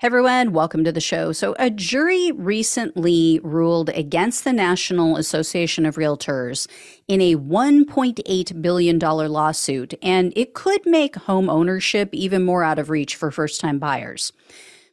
Hey 0.00 0.06
everyone, 0.06 0.54
welcome 0.54 0.82
to 0.84 0.92
the 0.92 1.00
show. 1.02 1.30
So, 1.32 1.54
a 1.58 1.68
jury 1.68 2.32
recently 2.32 3.38
ruled 3.42 3.90
against 3.90 4.44
the 4.44 4.52
National 4.54 5.18
Association 5.18 5.84
of 5.84 5.96
Realtors 5.96 6.66
in 7.06 7.20
a 7.20 7.36
$1.8 7.36 8.62
billion 8.62 8.98
lawsuit, 8.98 9.92
and 10.00 10.32
it 10.34 10.54
could 10.54 10.80
make 10.86 11.16
home 11.16 11.50
ownership 11.50 12.08
even 12.14 12.46
more 12.46 12.64
out 12.64 12.78
of 12.78 12.88
reach 12.88 13.14
for 13.14 13.30
first 13.30 13.60
time 13.60 13.78
buyers. 13.78 14.32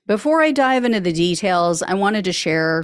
Before 0.08 0.42
I 0.42 0.52
dive 0.52 0.84
into 0.84 1.00
the 1.00 1.14
details, 1.14 1.82
I 1.82 1.94
wanted 1.94 2.26
to 2.26 2.34
share 2.34 2.84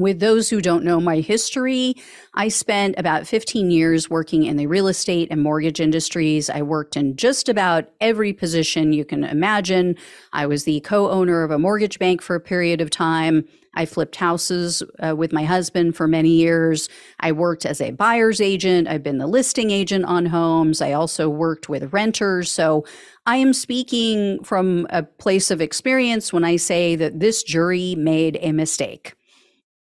with 0.00 0.18
those 0.18 0.48
who 0.48 0.62
don't 0.62 0.82
know 0.82 0.98
my 0.98 1.20
history, 1.20 1.94
I 2.34 2.48
spent 2.48 2.94
about 2.96 3.26
15 3.26 3.70
years 3.70 4.08
working 4.08 4.44
in 4.44 4.56
the 4.56 4.66
real 4.66 4.88
estate 4.88 5.28
and 5.30 5.42
mortgage 5.42 5.78
industries. 5.78 6.48
I 6.48 6.62
worked 6.62 6.96
in 6.96 7.16
just 7.16 7.50
about 7.50 7.90
every 8.00 8.32
position 8.32 8.94
you 8.94 9.04
can 9.04 9.24
imagine. 9.24 9.96
I 10.32 10.46
was 10.46 10.64
the 10.64 10.80
co 10.80 11.10
owner 11.10 11.42
of 11.42 11.50
a 11.50 11.58
mortgage 11.58 11.98
bank 11.98 12.22
for 12.22 12.34
a 12.34 12.40
period 12.40 12.80
of 12.80 12.88
time. 12.88 13.46
I 13.74 13.84
flipped 13.84 14.16
houses 14.16 14.82
uh, 15.00 15.14
with 15.14 15.32
my 15.32 15.44
husband 15.44 15.94
for 15.94 16.08
many 16.08 16.30
years. 16.30 16.88
I 17.20 17.32
worked 17.32 17.66
as 17.66 17.80
a 17.80 17.92
buyer's 17.92 18.40
agent. 18.40 18.88
I've 18.88 19.02
been 19.02 19.18
the 19.18 19.26
listing 19.26 19.70
agent 19.70 20.06
on 20.06 20.26
homes. 20.26 20.80
I 20.80 20.92
also 20.92 21.28
worked 21.28 21.68
with 21.68 21.92
renters. 21.92 22.50
So 22.50 22.86
I 23.26 23.36
am 23.36 23.52
speaking 23.52 24.42
from 24.44 24.86
a 24.88 25.02
place 25.02 25.50
of 25.50 25.60
experience 25.60 26.32
when 26.32 26.42
I 26.42 26.56
say 26.56 26.96
that 26.96 27.20
this 27.20 27.42
jury 27.42 27.94
made 27.96 28.38
a 28.40 28.52
mistake 28.52 29.14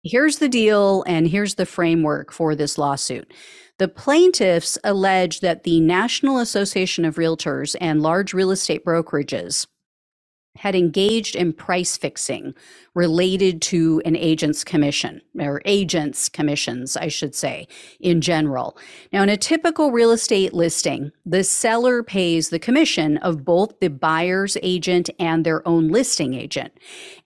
here's 0.05 0.37
the 0.37 0.47
deal 0.47 1.03
and 1.07 1.27
here's 1.27 1.55
the 1.55 1.65
framework 1.65 2.31
for 2.31 2.55
this 2.55 2.77
lawsuit. 2.77 3.33
The 3.77 3.87
plaintiffs 3.89 4.77
allege 4.85 5.41
that 5.41 5.63
the 5.63 5.81
National 5.81 6.37
Association 6.37 7.03
of 7.03 7.15
Realtors 7.15 7.75
and 7.81 8.01
large 8.01 8.33
real 8.33 8.51
estate 8.51 8.85
brokerages 8.85 9.67
had 10.57 10.75
engaged 10.75 11.35
in 11.35 11.51
price 11.51 11.97
fixing 11.97 12.53
related 12.93 13.61
to 13.61 14.01
an 14.05 14.15
agent's 14.15 14.63
commission 14.63 15.21
or 15.37 15.61
agents 15.65 16.29
commissions 16.29 16.95
i 16.95 17.09
should 17.09 17.35
say 17.35 17.67
in 17.99 18.21
general 18.21 18.77
now 19.11 19.21
in 19.21 19.29
a 19.29 19.35
typical 19.35 19.91
real 19.91 20.11
estate 20.11 20.53
listing 20.53 21.11
the 21.25 21.43
seller 21.43 22.01
pays 22.03 22.49
the 22.49 22.59
commission 22.59 23.17
of 23.17 23.43
both 23.43 23.77
the 23.81 23.89
buyer's 23.89 24.57
agent 24.63 25.09
and 25.19 25.45
their 25.45 25.65
own 25.67 25.89
listing 25.89 26.33
agent 26.33 26.71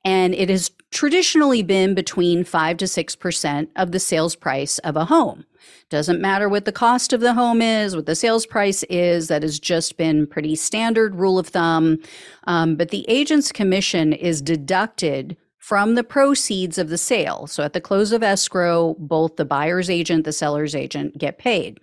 and 0.03 0.33
it 0.33 0.49
has 0.49 0.71
traditionally 0.91 1.63
been 1.63 1.93
between 1.93 2.43
5 2.43 2.77
to 2.77 2.85
6% 2.85 3.67
of 3.75 3.91
the 3.91 3.99
sales 3.99 4.35
price 4.35 4.79
of 4.79 4.95
a 4.95 5.05
home 5.05 5.45
doesn't 5.89 6.21
matter 6.21 6.47
what 6.47 6.65
the 6.65 6.71
cost 6.71 7.13
of 7.13 7.21
the 7.21 7.33
home 7.33 7.61
is, 7.61 7.95
what 7.95 8.05
the 8.05 8.15
sales 8.15 8.45
price 8.45 8.83
is. 8.83 9.27
That 9.27 9.43
has 9.43 9.59
just 9.59 9.97
been 9.97 10.27
pretty 10.27 10.55
standard 10.55 11.15
rule 11.15 11.39
of 11.39 11.47
thumb. 11.47 11.99
Um, 12.45 12.75
but 12.75 12.89
the 12.89 13.05
agent's 13.09 13.51
commission 13.51 14.13
is 14.13 14.41
deducted 14.41 15.35
from 15.57 15.95
the 15.95 16.03
proceeds 16.03 16.77
of 16.77 16.89
the 16.89 16.97
sale. 16.97 17.47
So 17.47 17.63
at 17.63 17.73
the 17.73 17.81
close 17.81 18.11
of 18.11 18.23
escrow, 18.23 18.95
both 18.99 19.35
the 19.35 19.45
buyer's 19.45 19.89
agent, 19.89 20.25
the 20.25 20.31
seller's 20.31 20.75
agent 20.75 21.17
get 21.17 21.37
paid. 21.37 21.79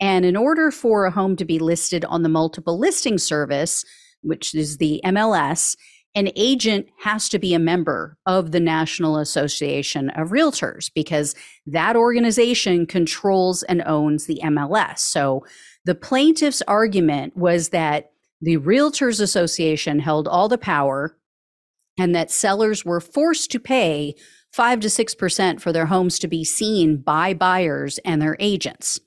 And 0.00 0.24
in 0.24 0.36
order 0.36 0.70
for 0.70 1.06
a 1.06 1.10
home 1.10 1.36
to 1.36 1.44
be 1.44 1.58
listed 1.58 2.04
on 2.06 2.22
the 2.22 2.28
multiple 2.28 2.78
listing 2.78 3.18
service, 3.18 3.84
which 4.22 4.54
is 4.54 4.78
the 4.78 5.00
MLS, 5.04 5.76
an 6.14 6.30
agent 6.36 6.88
has 7.00 7.28
to 7.30 7.38
be 7.38 7.54
a 7.54 7.58
member 7.58 8.18
of 8.26 8.52
the 8.52 8.60
National 8.60 9.16
Association 9.16 10.10
of 10.10 10.28
Realtors 10.28 10.90
because 10.94 11.34
that 11.66 11.96
organization 11.96 12.86
controls 12.86 13.62
and 13.62 13.82
owns 13.86 14.26
the 14.26 14.40
MLS. 14.44 14.98
So 14.98 15.44
the 15.84 15.94
plaintiff's 15.94 16.62
argument 16.68 17.36
was 17.36 17.70
that 17.70 18.10
the 18.40 18.58
Realtors 18.58 19.20
Association 19.20 20.00
held 20.00 20.28
all 20.28 20.48
the 20.48 20.58
power 20.58 21.16
and 21.98 22.14
that 22.14 22.30
sellers 22.30 22.84
were 22.84 23.00
forced 23.00 23.50
to 23.52 23.60
pay 23.60 24.14
5 24.52 24.80
to 24.80 24.88
6% 24.88 25.60
for 25.60 25.72
their 25.72 25.86
homes 25.86 26.18
to 26.18 26.28
be 26.28 26.44
seen 26.44 26.98
by 26.98 27.32
buyers 27.32 27.98
and 28.04 28.20
their 28.20 28.36
agents. 28.38 29.00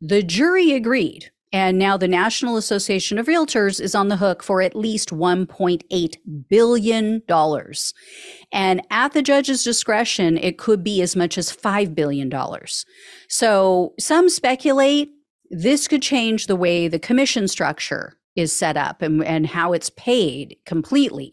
The 0.00 0.22
jury 0.22 0.72
agreed 0.72 1.30
and 1.52 1.78
now 1.78 1.96
the 1.96 2.08
National 2.08 2.56
Association 2.56 3.18
of 3.18 3.26
Realtors 3.26 3.80
is 3.80 3.94
on 3.94 4.08
the 4.08 4.16
hook 4.16 4.42
for 4.42 4.60
at 4.60 4.76
least 4.76 5.10
$1.8 5.10 6.16
billion. 6.48 7.22
And 8.52 8.82
at 8.90 9.12
the 9.12 9.22
judge's 9.22 9.64
discretion, 9.64 10.36
it 10.36 10.58
could 10.58 10.84
be 10.84 11.00
as 11.00 11.16
much 11.16 11.38
as 11.38 11.50
$5 11.50 11.94
billion. 11.94 12.30
So 13.28 13.94
some 13.98 14.28
speculate 14.28 15.10
this 15.50 15.88
could 15.88 16.02
change 16.02 16.46
the 16.46 16.56
way 16.56 16.88
the 16.88 16.98
commission 16.98 17.48
structure 17.48 18.18
is 18.36 18.52
set 18.52 18.76
up 18.76 19.00
and, 19.00 19.24
and 19.24 19.46
how 19.46 19.72
it's 19.72 19.90
paid 19.90 20.56
completely. 20.66 21.32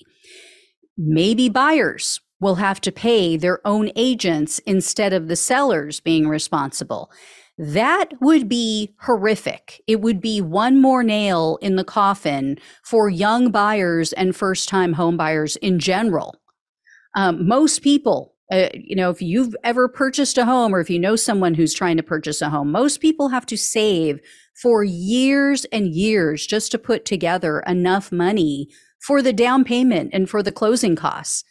Maybe 0.97 1.49
buyers 1.49 2.21
will 2.39 2.55
have 2.55 2.79
to 2.81 2.91
pay 2.91 3.37
their 3.37 3.65
own 3.65 3.91
agents 3.95 4.59
instead 4.59 5.13
of 5.13 5.27
the 5.27 5.35
sellers 5.35 5.99
being 5.99 6.27
responsible. 6.27 7.11
That 7.57 8.09
would 8.19 8.49
be 8.49 8.93
horrific. 8.99 9.81
It 9.88 10.01
would 10.01 10.19
be 10.19 10.41
one 10.41 10.81
more 10.81 11.03
nail 11.03 11.57
in 11.61 11.77
the 11.77 11.85
coffin 11.85 12.57
for 12.83 13.09
young 13.09 13.49
buyers 13.49 14.11
and 14.13 14.35
first 14.35 14.67
time 14.67 14.93
home 14.93 15.16
buyers 15.16 15.55
in 15.57 15.79
general. 15.79 16.35
Um, 17.15 17.47
most 17.47 17.81
people, 17.81 18.35
uh, 18.51 18.67
you 18.73 18.95
know, 18.95 19.09
if 19.09 19.21
you've 19.21 19.55
ever 19.63 19.88
purchased 19.88 20.38
a 20.38 20.44
home 20.44 20.75
or 20.75 20.81
if 20.81 20.89
you 20.89 20.99
know 20.99 21.15
someone 21.15 21.53
who's 21.53 21.73
trying 21.73 21.95
to 21.95 22.03
purchase 22.03 22.41
a 22.41 22.49
home, 22.49 22.71
most 22.71 22.99
people 22.99 23.29
have 23.29 23.45
to 23.45 23.57
save 23.57 24.19
for 24.61 24.83
years 24.83 25.63
and 25.71 25.88
years 25.94 26.45
just 26.45 26.71
to 26.73 26.77
put 26.77 27.05
together 27.05 27.61
enough 27.61 28.11
money 28.11 28.67
for 28.99 29.21
the 29.21 29.33
down 29.33 29.63
payment 29.63 30.09
and 30.11 30.29
for 30.29 30.44
the 30.44 30.51
closing 30.51 30.95
costs. 30.95 31.45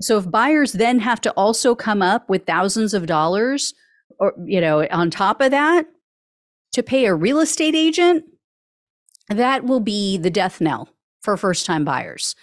So 0.00 0.18
if 0.18 0.30
buyers 0.30 0.72
then 0.72 1.00
have 1.00 1.20
to 1.20 1.30
also 1.32 1.74
come 1.74 2.00
up 2.00 2.30
with 2.30 2.46
thousands 2.46 2.94
of 2.94 3.06
dollars 3.06 3.74
or 4.18 4.34
you 4.44 4.60
know 4.60 4.86
on 4.88 5.10
top 5.10 5.40
of 5.40 5.50
that 5.50 5.86
to 6.72 6.82
pay 6.82 7.06
a 7.06 7.14
real 7.14 7.40
estate 7.40 7.74
agent 7.74 8.24
that 9.28 9.64
will 9.64 9.80
be 9.80 10.18
the 10.18 10.30
death 10.30 10.60
knell 10.60 10.88
for 11.22 11.36
first 11.36 11.64
time 11.64 11.84
buyers. 11.84 12.34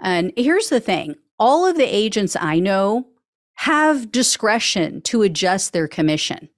And 0.00 0.32
here's 0.36 0.68
the 0.68 0.80
thing 0.80 1.16
all 1.38 1.66
of 1.66 1.76
the 1.76 1.84
agents 1.84 2.36
i 2.40 2.58
know 2.58 3.06
have 3.56 4.10
discretion 4.10 5.00
to 5.02 5.22
adjust 5.22 5.72
their 5.72 5.86
commission. 5.86 6.48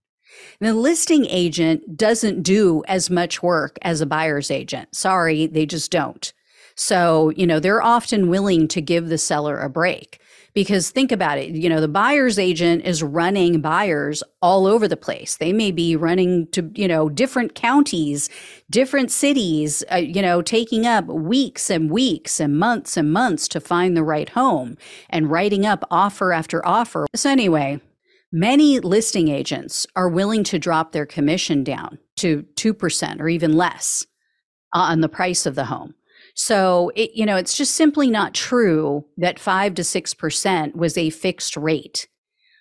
The 0.61 0.73
listing 0.73 1.27
agent 1.27 1.97
doesn't 1.97 2.43
do 2.43 2.83
as 2.89 3.11
much 3.11 3.43
work 3.43 3.79
as 3.83 4.01
a 4.01 4.07
buyer's 4.07 4.51
agent. 4.51 4.95
Sorry 4.95 5.47
they 5.47 5.67
just 5.67 5.91
don't 5.91 6.33
so 6.77 7.31
you 7.31 7.47
know 7.47 7.59
they're 7.59 7.83
often 7.83 8.29
willing 8.29 8.69
to 8.69 8.81
give 8.81 9.09
the 9.09 9.19
seller 9.19 9.59
a 9.59 9.69
break 9.69 10.21
because 10.55 10.91
think 10.91 11.11
about 11.11 11.39
it 11.39 11.51
you 11.51 11.69
know 11.69 11.81
the 11.81 11.89
buyer's 11.89 12.39
agent 12.39 12.85
is 12.85 13.03
running 13.03 13.61
buyers 13.61 14.23
all 14.41 14.67
over 14.67 14.87
the 14.87 14.97
place. 14.97 15.37
They 15.37 15.53
may 15.53 15.73
be 15.73 15.97
running 15.97 16.47
to 16.53 16.71
you 16.75 16.87
know 16.87 17.09
different 17.09 17.55
counties 17.55 18.29
different 18.71 19.11
cities 19.11 19.83
uh, 19.93 19.97
you 19.97 20.23
know 20.23 20.43
taking 20.43 20.87
up 20.87 21.07
weeks 21.07 21.69
and 21.71 21.91
weeks 21.91 22.41
and 22.41 22.59
months 22.59 22.97
and 22.97 23.13
months 23.13 23.49
to 23.49 23.61
find 23.61 23.97
the 23.97 24.05
right 24.05 24.29
home 24.29 24.77
and 25.11 25.31
writing 25.31 25.67
up 25.67 25.85
offer 25.91 26.33
after 26.33 26.65
offer. 26.67 27.07
So 27.15 27.31
anyway 27.31 27.81
many 28.33 28.81
listing 28.81 29.29
agents 29.29 29.87
are 29.97 30.09
willing 30.09 30.45
to 30.45 30.59
drop 30.59 30.93
their 30.93 31.07
commission 31.07 31.65
down 31.65 31.99
to 32.17 32.43
2% 32.57 33.21
or 33.21 33.29
even 33.29 33.57
less 33.57 34.05
on 34.75 35.01
the 35.01 35.09
price 35.09 35.47
of 35.47 35.55
the 35.55 35.65
home 35.65 35.95
so, 36.39 36.93
it, 36.95 37.13
you 37.15 37.25
know, 37.25 37.37
it's 37.37 37.57
just 37.57 37.75
simply 37.75 38.11
not 38.11 38.35
true 38.35 39.07
that 39.17 39.39
5 39.39 39.75
to 39.77 39.83
6% 39.83 40.77
was 40.77 40.99
a 40.99 41.09
fixed 41.09 41.57
rate. 41.57 42.09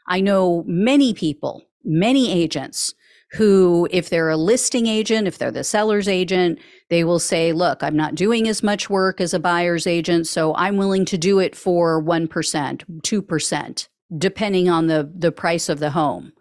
I 0.08 0.22
know 0.22 0.64
many 0.66 1.14
people, 1.14 1.68
many 1.84 2.32
agents 2.32 2.94
who, 3.34 3.86
if 3.92 4.10
they're 4.10 4.30
a 4.30 4.38
listing 4.38 4.88
agent, 4.88 5.28
if 5.28 5.38
they're 5.38 5.52
the 5.52 5.66
seller's 5.66 6.08
agent, 6.08 6.58
they 6.90 7.04
will 7.04 7.20
say, 7.20 7.52
look, 7.52 7.84
I'm 7.84 7.98
not 7.98 8.16
doing 8.16 8.48
as 8.48 8.64
much 8.64 8.90
work 8.90 9.20
as 9.20 9.34
a 9.34 9.40
buyer's 9.40 9.86
agent, 9.86 10.26
so 10.26 10.56
I'm 10.56 10.78
willing 10.78 11.04
to 11.06 11.18
do 11.18 11.40
it 11.40 11.54
for 11.54 12.02
1%, 12.02 12.30
2%, 12.30 13.88
depending 14.18 14.70
on 14.70 14.88
the, 14.88 15.12
the 15.14 15.34
price 15.34 15.68
of 15.68 15.80
the 15.80 15.90
home. 15.90 16.32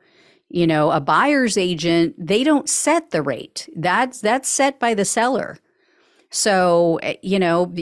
You 0.51 0.69
know, 0.69 0.93
a 0.93 1.01
buyer's 1.01 1.59
agent, 1.59 2.15
they 2.17 2.45
don't 2.45 2.69
set 2.69 3.11
the 3.11 3.23
rate. 3.23 3.69
That's 3.75 4.21
that's 4.21 4.49
set 4.49 4.79
by 4.79 4.95
the 4.95 5.05
seller. 5.05 5.59
So, 6.35 6.99
eh, 7.03 7.15
you 7.23 7.39
know, 7.39 7.73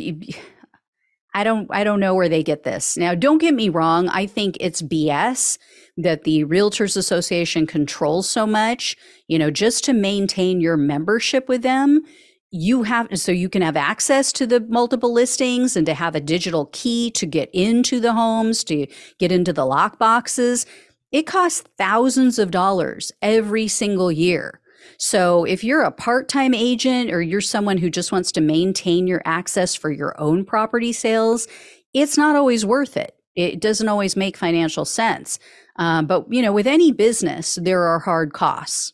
I 1.35 1.43
don't 1.43 1.67
I 1.71 1.85
don't 1.85 2.01
know 2.01 2.15
where 2.15 2.29
they 2.29 2.43
get 2.43 2.65
this. 2.65 2.99
Now, 2.99 3.15
don't 3.15 3.39
get 3.39 3.55
me 3.55 3.71
wrong, 3.71 4.09
I 4.09 4.27
think 4.27 4.59
it's 4.61 4.83
BS 4.83 5.57
that 5.97 6.25
the 6.25 6.45
Realtors 6.45 6.97
Association 6.97 7.67
controls 7.67 8.29
so 8.29 8.47
much, 8.47 8.95
you 9.27 9.39
know, 9.39 9.51
just 9.51 9.85
to 9.85 9.95
maintain 9.95 10.61
your 10.61 10.77
membership 10.77 11.49
with 11.49 11.63
them, 11.63 12.03
you 12.51 12.83
have 12.83 13.09
so 13.19 13.33
you 13.33 13.49
can 13.49 13.63
have 13.63 13.77
access 13.77 14.31
to 14.33 14.47
the 14.47 14.61
multiple 14.61 15.15
listings 15.15 15.75
and 15.75 15.87
to 15.87 15.95
have 15.95 16.15
a 16.15 16.21
digital 16.21 16.67
key 16.73 17.11
to 17.13 17.25
get 17.25 17.49
into 17.55 18.01
the 18.01 18.13
homes, 18.13 18.65
to 18.65 18.87
get 19.19 19.33
into 19.33 19.55
the 19.55 19.65
lock 19.65 19.99
boxes. 19.99 20.67
It 21.11 21.27
costs 21.27 21.65
thousands 21.79 22.39
of 22.39 22.51
dollars 22.51 23.13
every 23.23 23.69
single 23.69 24.13
year. 24.13 24.62
So 24.99 25.45
if 25.45 25.65
you're 25.65 25.83
a 25.83 25.91
part 25.91 26.29
time 26.29 26.55
agent 26.55 27.11
or 27.11 27.23
you're 27.23 27.41
someone 27.41 27.79
who 27.79 27.91
just 27.91 28.13
wants 28.13 28.33
to 28.33 28.41
maintain 28.41 29.07
your 29.07 29.23
access 29.25 29.75
for 29.75 29.91
your 29.91 30.19
own 30.21 30.45
property 30.45 30.93
sales, 30.93 31.49
it's 31.93 32.17
not 32.17 32.37
always 32.37 32.65
worth 32.65 32.97
it. 32.97 33.17
It 33.35 33.61
doesn't 33.61 33.89
always 33.89 34.17
make 34.17 34.37
financial 34.37 34.85
sense. 34.85 35.39
Um, 35.77 36.07
but 36.07 36.27
you 36.31 36.43
know, 36.43 36.53
with 36.53 36.67
any 36.67 36.93
business, 36.93 37.59
there 37.61 37.83
are 37.83 37.99
hard 37.99 38.33
costs. 38.33 38.93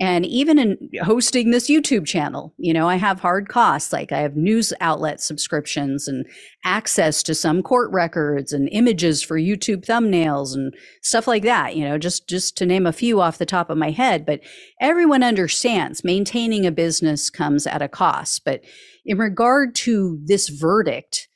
And 0.00 0.24
even 0.24 0.58
in 0.58 0.90
hosting 1.02 1.50
this 1.50 1.68
YouTube 1.68 2.06
channel, 2.06 2.54
you 2.56 2.72
know, 2.72 2.88
I 2.88 2.96
have 2.96 3.20
hard 3.20 3.48
costs. 3.48 3.92
Like 3.92 4.12
I 4.12 4.20
have 4.20 4.34
news 4.34 4.72
outlet 4.80 5.20
subscriptions 5.20 6.08
and 6.08 6.24
access 6.64 7.22
to 7.24 7.34
some 7.34 7.62
court 7.62 7.90
records 7.92 8.54
and 8.54 8.70
images 8.72 9.22
for 9.22 9.38
YouTube 9.38 9.84
thumbnails 9.84 10.54
and 10.54 10.72
stuff 11.02 11.26
like 11.26 11.42
that, 11.42 11.76
you 11.76 11.84
know, 11.84 11.98
just, 11.98 12.26
just 12.26 12.56
to 12.56 12.66
name 12.66 12.86
a 12.86 12.94
few 12.94 13.20
off 13.20 13.36
the 13.36 13.44
top 13.44 13.68
of 13.68 13.76
my 13.76 13.90
head. 13.90 14.24
But 14.24 14.40
everyone 14.80 15.22
understands 15.22 16.02
maintaining 16.02 16.64
a 16.64 16.72
business 16.72 17.28
comes 17.28 17.66
at 17.66 17.82
a 17.82 17.88
cost. 17.88 18.42
But 18.42 18.62
in 19.04 19.18
regard 19.18 19.74
to 19.76 20.18
this 20.24 20.48
verdict, 20.48 21.28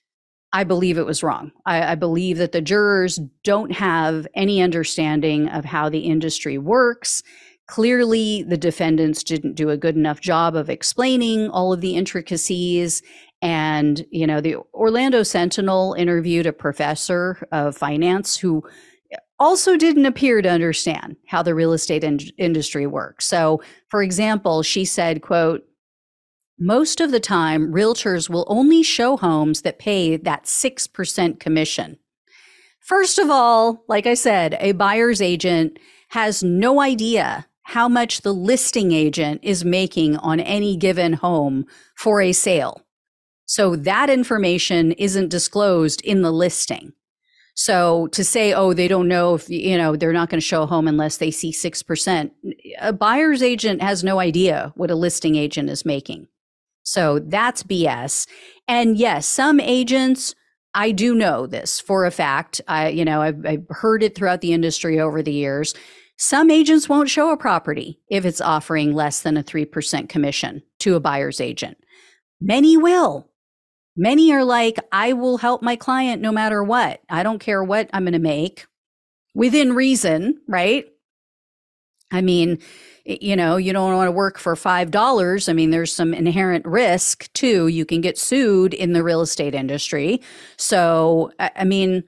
I 0.55 0.65
believe 0.65 0.97
it 0.97 1.05
was 1.05 1.23
wrong. 1.23 1.51
I, 1.67 1.93
I, 1.93 1.95
believe 1.97 2.39
that 2.39 2.53
the 2.53 2.61
jurors 2.61 3.19
don't 3.43 3.73
have 3.73 4.29
any 4.37 4.63
understanding 4.63 5.49
of 5.49 5.65
how 5.65 5.89
the 5.89 5.99
industry 5.99 6.59
works 6.59 7.25
Clearly, 7.67 8.43
the 8.43 8.59
defendants 8.59 9.23
didn't 9.23 9.55
do 9.55 9.71
a 9.71 9.77
good 9.77 9.97
enough 9.97 10.21
job 10.21 10.55
of 10.55 10.69
explaining 10.69 11.49
all 11.49 11.73
of 11.73 11.81
the 11.81 11.97
intricacies. 11.97 13.03
And, 13.41 14.05
you 14.11 14.27
know, 14.27 14.41
the 14.41 14.57
Orlando 14.75 15.23
Sentinel 15.23 15.95
interviewed 15.95 16.47
a 16.47 16.53
professor 16.53 17.47
of 17.53 17.77
finance 17.77 18.37
who 18.37 18.63
also 19.39 19.77
didn't 19.77 20.07
appear 20.07 20.43
to 20.43 20.49
understand 20.49 21.17
how 21.27 21.43
the 21.43 21.55
real 21.55 21.73
estate 21.73 22.05
in- 22.05 22.21
industry 22.39 22.87
works. 22.87 23.27
So, 23.27 23.63
for 23.89 24.03
example, 24.03 24.63
she 24.63 24.85
said, 24.85 25.23
quote, 25.23 25.65
most 26.59 27.01
of 27.01 27.11
the 27.11 27.21
time, 27.21 27.73
realtors 27.73 28.31
will 28.31 28.47
only 28.49 28.83
show 28.83 29.17
homes 29.17 29.63
that 29.63 29.79
pay 29.79 30.17
that 30.17 30.45
6% 30.45 31.41
commission. 31.41 31.99
First 32.81 33.19
of 33.19 33.31
all, 33.31 33.85
like 33.89 34.07
I 34.07 34.15
said, 34.15 34.57
a 34.61 34.73
buyer's 34.73 35.21
agent 35.21 35.79
has 36.11 36.43
no 36.45 36.81
idea 36.81 37.47
how 37.65 37.89
much 37.89 38.21
the 38.21 38.33
listing 38.33 38.93
agent 38.93 39.41
is 39.43 39.65
making 39.65 40.17
on 40.19 40.39
any 40.41 40.77
given 40.77 41.15
home 41.15 41.67
for 41.97 42.21
a 42.21 42.33
sale. 42.33 42.83
So 43.47 43.77
that 43.77 44.11
information 44.11 44.93
isn't 44.93 45.29
disclosed 45.29 46.01
in 46.03 46.23
the 46.23 46.31
listing. 46.31 46.93
So 47.55 48.09
to 48.09 48.25
say, 48.25 48.53
oh, 48.53 48.75
they 48.75 48.89
don't 48.89 49.09
know 49.09 49.35
if, 49.35 49.49
you 49.49 49.79
know, 49.79 49.97
they're 49.97 50.13
not 50.13 50.29
going 50.29 50.41
to 50.41 50.47
show 50.47 50.63
a 50.63 50.67
home 50.67 50.89
unless 50.89 51.19
they 51.19 51.31
see 51.31 51.53
6%, 51.53 52.31
a 52.81 52.93
buyer's 52.93 53.43
agent 53.43 53.81
has 53.81 54.03
no 54.03 54.19
idea 54.19 54.73
what 54.77 54.91
a 54.91 54.97
listing 54.97 55.37
agent 55.37 55.71
is 55.71 55.85
making. 55.85 56.27
So 56.83 57.19
that's 57.19 57.63
BS. 57.63 58.27
And 58.67 58.99
yes, 58.99 59.27
some 59.27 59.61
agents, 59.61 60.35
I 60.75 60.91
do 60.91 61.15
know 61.15 61.47
this 61.47 61.81
for 61.81 62.05
a 62.05 62.11
fact. 62.11 62.61
I, 62.67 62.89
you 62.89 63.05
know, 63.05 63.23
I've, 63.23 63.47
I've 63.47 63.67
heard 63.71 64.03
it 64.03 64.17
throughout 64.17 64.41
the 64.41 64.53
industry 64.53 64.99
over 65.01 65.23
the 65.23 65.33
years 65.33 65.75
some 66.17 66.51
agents 66.51 66.89
won't 66.89 67.11
show 67.11 67.31
a 67.31 67.37
property 67.37 68.01
if 68.09 68.25
it's 68.25 68.41
offering 68.41 68.95
less 68.95 69.21
than 69.21 69.37
a 69.37 69.43
3% 69.43 70.09
commission 70.09 70.63
to 70.81 70.95
a 70.95 71.01
buyer's 71.01 71.41
agent. 71.41 71.77
Many 72.41 72.77
will. 72.77 73.29
Many 73.97 74.33
are 74.33 74.45
like, 74.45 74.79
I 74.93 75.13
will 75.13 75.39
help 75.39 75.63
my 75.63 75.77
client 75.77 76.21
no 76.21 76.33
matter 76.33 76.63
what. 76.63 77.01
I 77.09 77.23
don't 77.23 77.39
care 77.39 77.63
what 77.63 77.89
I'm 77.93 78.05
going 78.05 78.13
to 78.13 78.19
make 78.19 78.67
within 79.35 79.73
reason, 79.73 80.41
right? 80.49 80.87
I 82.11 82.21
mean, 82.21 82.59
you 83.05 83.37
know, 83.37 83.57
you 83.57 83.73
don't 83.73 83.95
want 83.95 84.09
to 84.09 84.13
work 84.13 84.39
for 84.39 84.55
$5. 84.55 85.49
I 85.49 85.53
mean, 85.53 85.71
there's 85.71 85.95
some 85.95 86.15
inherent 86.15 86.65
risk 86.65 87.33
too. 87.35 87.69
You 87.69 87.85
can 87.85 88.01
get 88.01 88.19
sued 88.19 88.73
in 88.73 88.93
the 88.93 89.03
real 89.03 89.21
estate 89.21 89.55
industry. 89.55 90.21
So, 90.57 91.33
I 91.39 91.65
mean, 91.65 92.05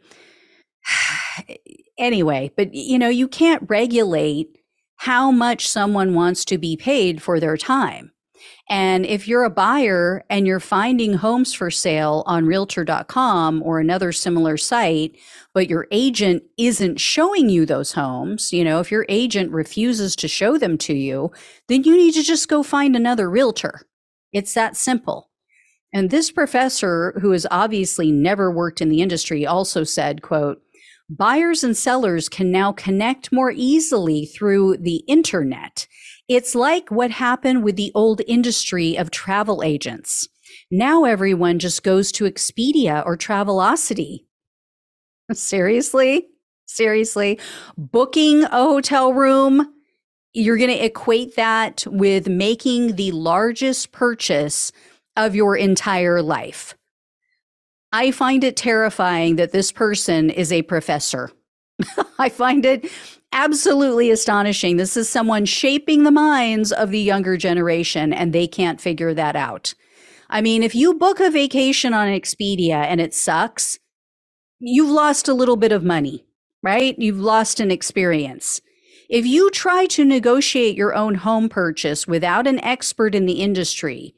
eh, 1.49 1.55
anyway, 1.99 2.51
but 2.57 2.75
you 2.75 2.99
know, 2.99 3.09
you 3.09 3.29
can't 3.29 3.63
regulate 3.69 4.59
how 4.97 5.31
much 5.31 5.69
someone 5.69 6.15
wants 6.15 6.45
to 6.47 6.59
be 6.59 6.77
paid 6.77 7.23
for 7.23 7.39
their 7.39 7.57
time. 7.57 8.13
And 8.69 9.07
if 9.07 9.29
you're 9.29 9.45
a 9.45 9.51
buyer 9.51 10.25
and 10.29 10.47
you're 10.47 10.61
finding 10.61 11.15
homes 11.15 11.53
for 11.55 11.71
sale 11.71 12.25
on 12.27 12.47
realtor.com 12.47 13.63
or 13.63 13.79
another 13.79 14.11
similar 14.11 14.57
site, 14.57 15.17
but 15.55 15.71
your 15.71 15.87
agent 15.93 16.43
isn't 16.59 17.01
showing 17.01 17.49
you 17.49 17.65
those 17.65 17.93
homes, 17.93 18.53
you 18.53 18.65
know, 18.65 18.81
if 18.81 18.91
your 18.91 19.07
agent 19.09 19.53
refuses 19.53 20.17
to 20.17 20.29
show 20.29 20.59
them 20.59 20.77
to 20.79 20.95
you, 20.95 21.31
then 21.69 21.85
you 21.85 21.97
need 21.97 22.15
to 22.15 22.23
just 22.23 22.49
go 22.49 22.63
find 22.63 22.97
another 22.97 23.31
realtor. 23.31 23.87
It's 24.33 24.55
that 24.55 24.77
simple. 24.77 25.31
And 25.93 26.11
this 26.11 26.33
professor, 26.33 27.19
who 27.21 27.31
has 27.31 27.47
obviously 27.51 28.11
never 28.11 28.51
worked 28.51 28.81
in 28.81 28.89
the 28.89 29.01
industry, 29.01 29.47
also 29.47 29.85
said, 29.85 30.23
quote, 30.23 30.61
buyers 31.09 31.63
and 31.63 31.77
sellers 31.77 32.29
can 32.29 32.51
now 32.51 32.73
connect 32.73 33.33
more 33.33 33.51
easily 33.51 34.27
through 34.27 34.77
the 34.79 34.97
internet. 35.07 35.87
It's 36.29 36.55
like 36.55 36.91
what 36.91 37.11
happened 37.11 37.63
with 37.63 37.77
the 37.77 37.93
old 37.95 38.21
industry 38.27 38.97
of 38.97 39.11
travel 39.11 39.63
agents. 39.63 40.29
Now 40.71 41.05
everyone 41.05 41.59
just 41.59 41.83
goes 41.83 42.11
to 42.13 42.25
Expedia 42.25 43.05
or 43.07 43.17
Travelocity. 43.17 44.25
Seriously? 45.33 46.27
Seriously? 46.67 47.39
Booking 47.77 48.45
a 48.45 48.49
hotel 48.49 49.13
room, 49.13 49.73
you're 50.35 50.59
going 50.59 50.71
to 50.71 50.85
equate 50.85 51.37
that 51.37 51.85
with 51.87 52.29
making 52.29 52.97
the 52.97 53.13
largest 53.13 53.93
purchase 53.93 54.73
of 55.17 55.35
your 55.35 55.57
entire 55.57 56.21
life. 56.21 56.77
I 57.97 58.11
find 58.11 58.45
it 58.45 58.57
terrifying 58.57 59.37
that 59.37 59.53
this 59.53 59.73
person 59.73 60.29
is 60.29 60.53
a 60.53 60.61
professor. 60.61 61.31
I 62.19 62.29
find 62.29 62.67
it 62.67 62.93
absolutely 63.33 64.11
astonishing. 64.11 64.77
This 64.77 64.99
is 64.99 65.09
someone 65.09 65.47
shaping 65.47 66.03
the 66.03 66.11
minds 66.11 66.73
of 66.73 66.91
the 66.91 67.01
younger 67.01 67.39
generation, 67.39 68.13
and 68.13 68.35
they 68.35 68.47
can't 68.47 68.83
figure 68.83 69.15
that 69.15 69.35
out. 69.35 69.73
I 70.29 70.43
mean, 70.43 70.63
if 70.63 70.75
you 70.75 70.93
book 70.93 71.21
a 71.21 71.31
vacation 71.31 71.95
on 71.95 72.09
Expedia 72.09 72.85
and 72.85 73.01
it 73.01 73.15
sucks, 73.15 73.79
you've 74.59 74.91
lost 74.91 75.27
a 75.27 75.35
little 75.35 75.57
bit 75.57 75.73
of 75.73 75.83
money, 75.83 76.27
right? 76.63 76.99
You've 76.99 77.19
lost 77.19 77.61
an 77.61 77.71
experience. 77.71 78.61
If 79.09 79.25
you 79.25 79.49
try 79.53 79.87
to 79.87 80.05
negotiate 80.05 80.77
your 80.77 80.95
own 80.95 81.15
home 81.15 81.49
purchase 81.49 82.07
without 82.07 82.47
an 82.47 82.63
expert 82.63 83.15
in 83.15 83.25
the 83.25 83.41
industry, 83.41 84.15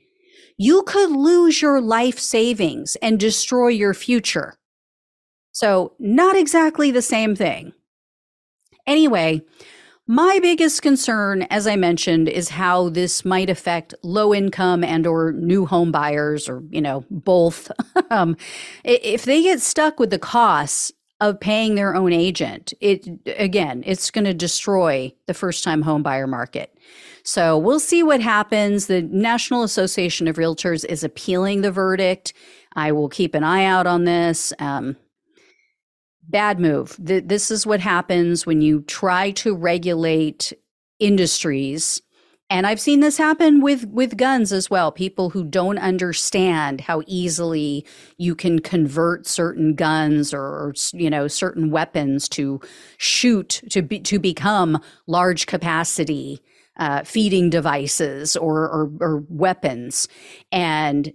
you 0.59 0.83
could 0.83 1.11
lose 1.11 1.63
your 1.63 1.81
life 1.81 2.19
savings 2.19 2.97
and 2.97 3.19
destroy 3.19 3.69
your 3.69 3.95
future. 3.95 4.59
So, 5.53 5.95
not 5.99 6.37
exactly 6.37 6.91
the 6.91 7.03
same 7.03 7.35
thing. 7.35 7.73
Anyway, 8.87 9.43
my 10.07 10.39
biggest 10.41 10.83
concern 10.83 11.43
as 11.51 11.67
I 11.67 11.77
mentioned 11.77 12.29
is 12.29 12.49
how 12.49 12.89
this 12.89 13.25
might 13.25 13.51
affect 13.51 13.95
low 14.03 14.35
income 14.35 14.83
and 14.83 15.07
or 15.07 15.33
new 15.33 15.67
home 15.67 15.93
buyers 15.93 16.49
or 16.49 16.63
you 16.71 16.81
know 16.81 17.05
both. 17.11 17.71
um, 18.11 18.37
if 18.85 19.25
they 19.25 19.43
get 19.43 19.61
stuck 19.61 20.01
with 20.01 20.11
the 20.11 20.19
costs 20.19 20.93
of 21.21 21.39
paying 21.41 21.75
their 21.75 21.95
own 21.95 22.13
agent, 22.13 22.73
it 22.81 23.07
again, 23.37 23.83
it's 23.87 24.11
going 24.11 24.25
to 24.25 24.35
destroy 24.35 25.13
the 25.27 25.35
first 25.35 25.63
time 25.63 25.83
home 25.83 26.03
buyer 26.03 26.27
market. 26.27 26.77
So 27.29 27.59
we'll 27.59 27.79
see 27.79 28.03
what 28.03 28.23
happens. 28.23 28.87
The 28.87 29.03
National 29.03 29.63
Association 29.63 30.29
of 30.29 30.37
Realtors 30.37 30.87
is 30.87 31.05
appealing 31.05 31.61
the 31.61 31.71
verdict. 31.71 32.33
I 32.75 32.91
will 32.91 33.11
keep 33.11 33.35
an 33.35 33.45
eye 33.45 33.67
out 33.67 33.87
on 33.87 34.05
this. 34.05 34.55
Um, 34.59 34.97
bad 36.23 36.59
move. 36.59 36.97
this 36.99 37.51
is 37.51 37.67
what 37.67 37.81
happens 37.81 38.47
when 38.47 38.63
you 38.63 38.81
try 38.81 39.33
to 39.33 39.55
regulate 39.55 40.55
industries. 41.01 42.01
And 42.49 42.67
I've 42.67 42.81
seen 42.81 43.01
this 43.01 43.19
happen 43.19 43.61
with 43.61 43.85
with 43.89 44.17
guns 44.17 44.51
as 44.51 44.71
well. 44.71 44.91
People 44.91 45.29
who 45.29 45.45
don't 45.45 45.79
understand 45.79 46.81
how 46.81 47.03
easily 47.07 47.85
you 48.17 48.35
can 48.35 48.59
convert 48.59 49.27
certain 49.27 49.75
guns 49.75 50.33
or 50.33 50.73
you 50.95 51.11
know 51.11 51.29
certain 51.29 51.71
weapons 51.71 52.27
to 52.31 52.59
shoot 52.97 53.61
to 53.69 53.83
be 53.83 54.01
to 54.01 54.19
become 54.19 54.81
large 55.07 55.45
capacity 55.45 56.41
uh, 56.79 57.03
feeding 57.05 57.51
devices 57.51 58.37
or, 58.37 58.69
or, 58.69 58.91
or 59.01 59.25
weapons. 59.29 60.09
And 60.53 61.13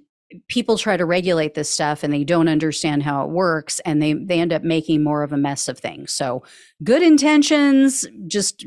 people 0.47 0.77
try 0.77 0.97
to 0.97 1.05
regulate 1.05 1.53
this 1.53 1.69
stuff 1.69 2.03
and 2.03 2.13
they 2.13 2.23
don't 2.23 2.47
understand 2.47 3.03
how 3.03 3.23
it 3.23 3.29
works 3.29 3.79
and 3.81 4.01
they 4.01 4.13
they 4.13 4.39
end 4.39 4.53
up 4.53 4.63
making 4.63 5.03
more 5.03 5.23
of 5.23 5.31
a 5.31 5.37
mess 5.37 5.67
of 5.67 5.77
things. 5.77 6.11
So 6.11 6.43
good 6.83 7.01
intentions 7.03 8.05
just 8.27 8.65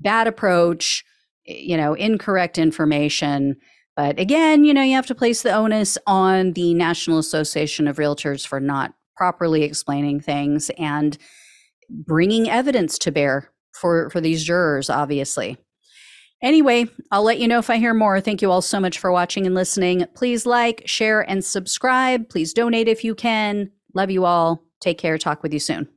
bad 0.00 0.26
approach 0.26 1.04
you 1.44 1.76
know 1.76 1.94
incorrect 1.94 2.58
information. 2.58 3.56
But 3.96 4.20
again 4.20 4.64
you 4.64 4.74
know 4.74 4.82
you 4.82 4.94
have 4.94 5.06
to 5.06 5.14
place 5.14 5.42
the 5.42 5.54
onus 5.54 5.96
on 6.06 6.52
the 6.52 6.74
national 6.74 7.18
association 7.18 7.88
of 7.88 7.96
realtors 7.96 8.46
for 8.46 8.60
not 8.60 8.94
properly 9.16 9.62
explaining 9.62 10.20
things 10.20 10.70
and 10.78 11.16
bringing 11.88 12.50
evidence 12.50 12.98
to 12.98 13.12
bear 13.12 13.50
for 13.72 14.10
for 14.10 14.20
these 14.20 14.44
jurors 14.44 14.90
obviously 14.90 15.56
Anyway, 16.42 16.86
I'll 17.10 17.22
let 17.22 17.38
you 17.38 17.48
know 17.48 17.58
if 17.58 17.70
I 17.70 17.78
hear 17.78 17.94
more. 17.94 18.20
Thank 18.20 18.42
you 18.42 18.50
all 18.50 18.62
so 18.62 18.78
much 18.78 18.98
for 18.98 19.10
watching 19.10 19.46
and 19.46 19.54
listening. 19.54 20.04
Please 20.14 20.44
like, 20.44 20.82
share, 20.86 21.22
and 21.28 21.44
subscribe. 21.44 22.28
Please 22.28 22.52
donate 22.52 22.88
if 22.88 23.04
you 23.04 23.14
can. 23.14 23.70
Love 23.94 24.10
you 24.10 24.24
all. 24.24 24.62
Take 24.80 24.98
care. 24.98 25.16
Talk 25.16 25.42
with 25.42 25.52
you 25.52 25.60
soon. 25.60 25.88